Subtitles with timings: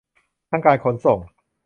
[0.49, 1.19] ทั้งการขนส่ง